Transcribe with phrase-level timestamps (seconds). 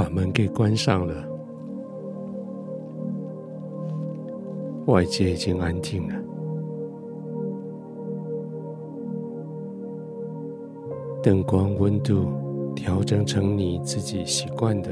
[0.00, 1.14] 把门给关上了，
[4.86, 6.14] 外界已经安静了。
[11.22, 12.30] 灯光温度
[12.74, 14.90] 调整成你自己习惯的，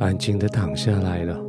[0.00, 1.42] 安静的躺下来了。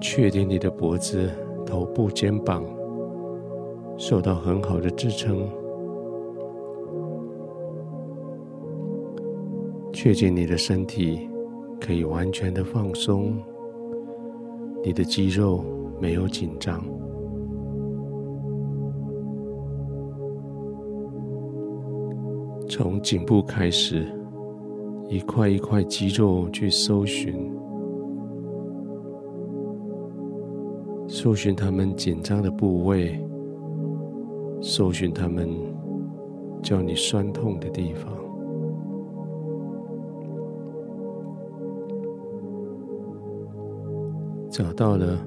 [0.00, 1.28] 确定你的脖子、
[1.66, 2.64] 头部、肩膀
[3.98, 5.46] 受到很好的支撑。
[10.02, 11.30] 确定你的身体
[11.80, 13.40] 可以完全的放松，
[14.82, 15.64] 你的肌肉
[16.00, 16.84] 没有紧张。
[22.68, 24.04] 从颈部开始，
[25.08, 27.32] 一块一块肌肉去搜寻，
[31.06, 33.24] 搜寻他们紧张的部位，
[34.60, 35.48] 搜寻他们
[36.60, 38.12] 叫你酸痛的地方，
[44.52, 45.18] 找到了，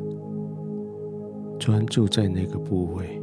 [1.57, 3.19] 专注在那个部位。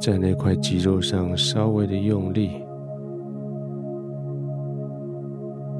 [0.00, 2.62] 在那块肌肉上稍微的用力，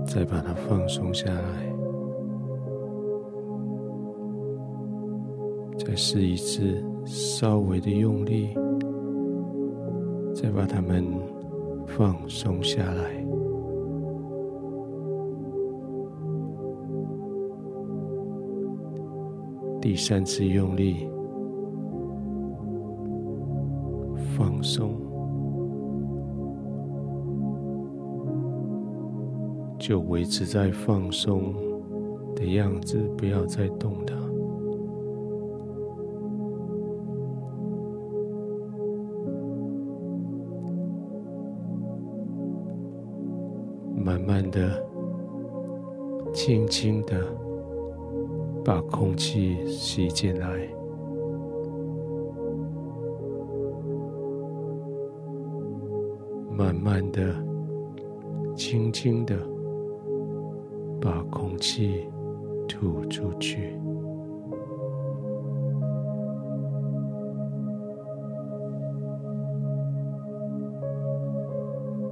[0.04, 1.72] 再把它放松下来，
[5.78, 8.48] 再试一次，稍微的用力，
[10.34, 11.06] 再把它们
[11.86, 13.24] 放松下来。
[19.86, 21.08] 第三次用力。
[24.36, 24.96] 放松，
[29.78, 31.54] 就维持在放松
[32.34, 34.16] 的样子，不要再动它。
[43.94, 44.84] 慢慢的、
[46.34, 47.24] 轻轻的
[48.66, 50.48] 把空气吸进来。
[56.50, 57.32] 慢慢的、
[58.56, 59.38] 轻轻的
[61.00, 62.08] 把空气
[62.66, 63.78] 吐出去。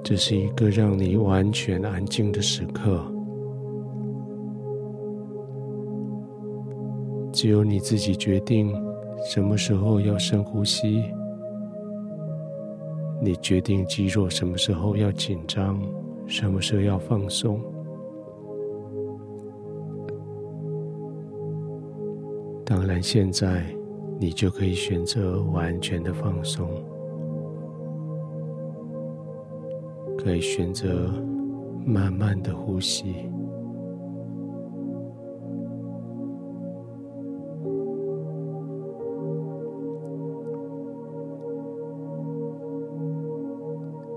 [0.05, 3.05] 这是一个让你完全安静的时刻，
[7.45, 8.75] 只有你自己决定
[9.23, 11.05] 什么时候要深呼吸。
[13.21, 15.79] 你决定肌肉什么时候要紧张，
[16.27, 17.61] 什么时候要放松。
[22.65, 23.63] 当然，现在
[24.19, 26.67] 你就可以选择完全的放松，
[30.17, 31.13] 可以选择
[31.85, 33.29] 慢慢的呼吸。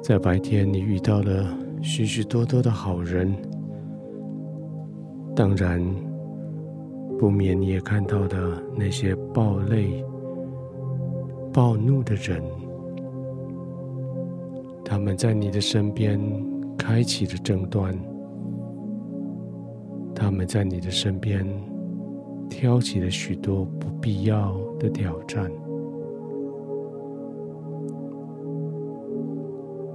[0.07, 1.45] 在白天，你遇到了
[1.81, 3.35] 许许多多的好人，
[5.35, 5.83] 当然，
[7.19, 10.01] 不免你也看到的那些暴戾、
[11.51, 12.41] 暴怒的人，
[14.85, 16.17] 他们在你的身边
[16.77, 17.93] 开启了争端，
[20.15, 21.45] 他们在你的身边
[22.49, 25.51] 挑起了许多不必要的挑战。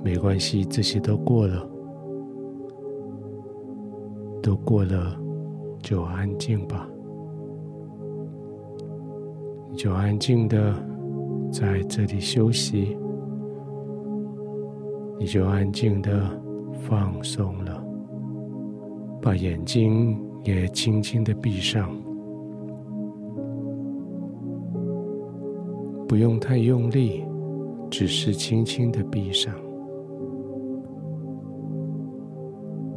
[0.05, 1.69] 没关系，这些都过了，
[4.43, 5.17] 都过了，
[5.81, 6.89] 就安静吧。
[9.71, 10.75] 你就安静的
[11.51, 12.99] 在这里休息，
[15.19, 16.29] 你就安静的
[16.73, 17.83] 放松了，
[19.21, 21.89] 把眼睛也轻轻的闭上，
[26.09, 27.25] 不用太用力，
[27.89, 29.55] 只是轻轻的闭上。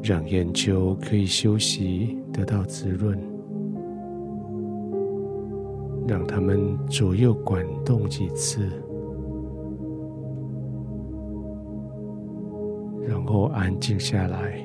[0.08, 3.18] 让眼球可以休息，得到滋润，
[6.08, 8.70] 让它们左右滚动几次，
[13.02, 14.64] 然后安静下来，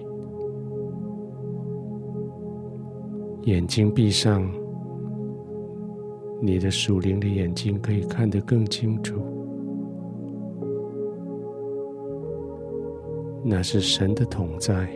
[3.45, 4.47] 眼睛闭上，
[6.43, 9.23] 你的属灵的眼睛可以看得更清楚，
[13.43, 14.87] 那是神的同在。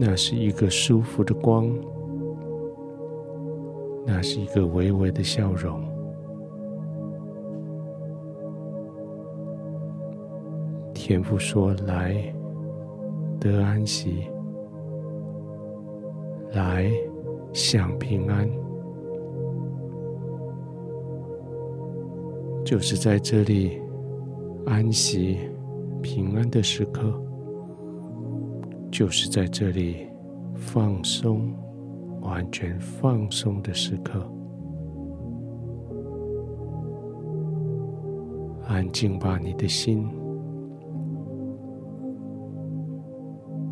[0.00, 1.68] 那是一个舒服的光
[4.06, 5.82] 那是一个微微的笑容。
[10.94, 12.14] 天父说来
[13.40, 14.28] 得安息
[16.52, 16.90] 来
[17.52, 18.48] 享平安。
[22.64, 23.80] 就是在这里
[24.66, 25.38] 安息
[26.02, 27.27] 平安的时刻。
[28.90, 30.06] 就是在这里
[30.54, 31.52] 放松、
[32.20, 34.20] 完全放松的时刻，
[38.66, 40.08] 安静吧，你的心，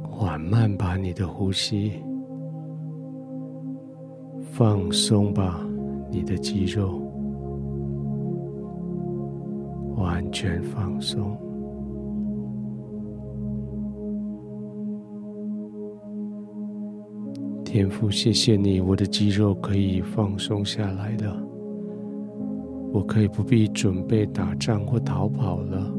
[0.03, 1.93] 缓慢把，你的呼吸，
[4.53, 5.61] 放松吧，
[6.11, 7.03] 你的肌肉。
[9.97, 11.37] 完全放松，
[17.67, 21.37] 天父，谢谢你，我的肌肉可以放松下来了，
[22.93, 25.93] 我可以不必准备打仗或逃跑了，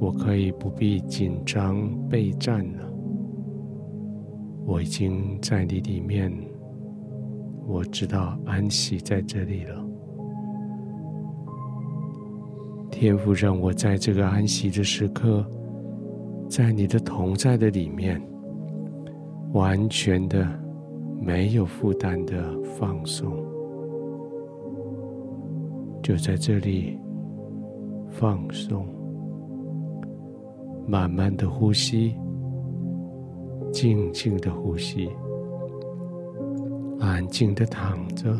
[0.00, 2.90] 我可以不必紧张备战了，
[4.64, 6.32] 我已经在你里面，
[7.66, 9.86] 我知道安息在这里了。
[12.90, 15.46] 天父，让我在这个安息的时刻，
[16.48, 18.20] 在你的同在的里面，
[19.52, 20.46] 完全的
[21.20, 22.44] 没有负担的
[22.78, 23.32] 放松，
[26.02, 26.98] 就在这里
[28.10, 28.86] 放松，
[30.86, 32.14] 慢慢的呼吸，
[33.72, 35.08] 静静的呼吸，
[37.00, 38.36] 安静的躺着，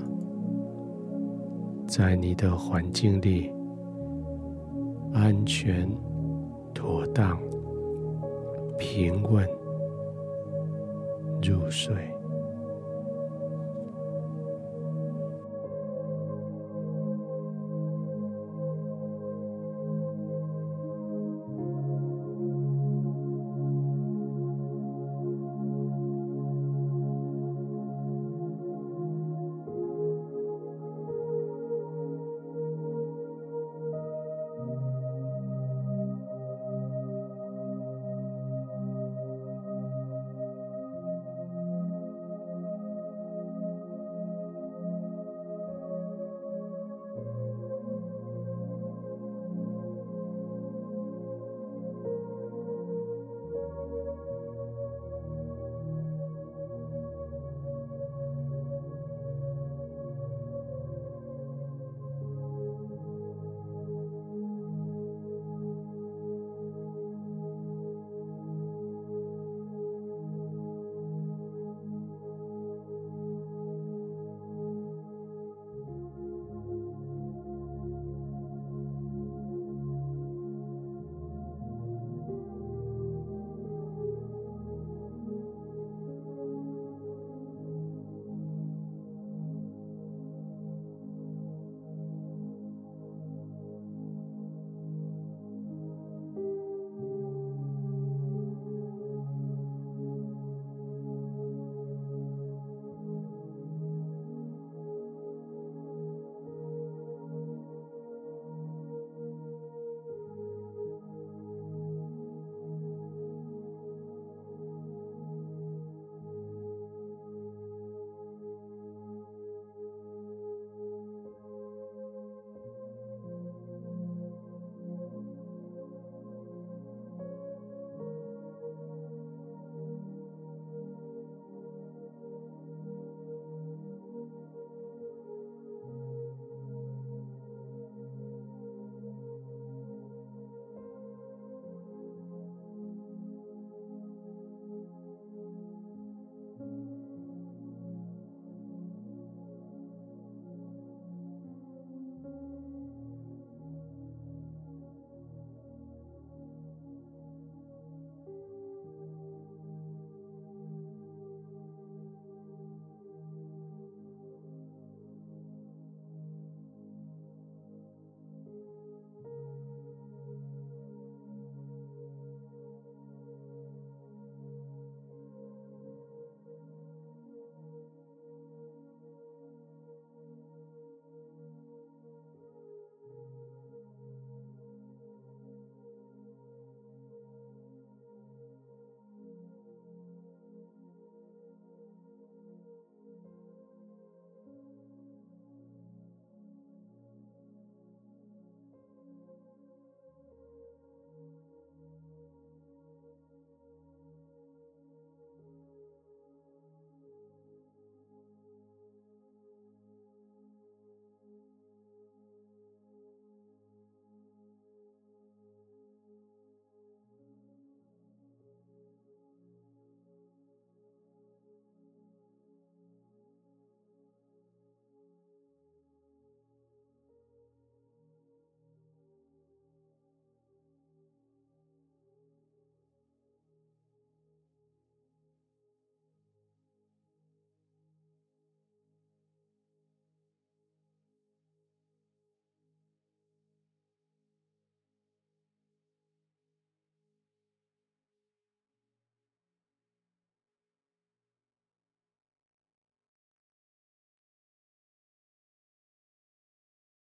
[1.87, 3.51] 在你的环境里。
[5.13, 5.89] 安全、
[6.75, 7.39] 妥当、
[8.79, 9.49] 平稳、
[11.43, 12.16] 入睡。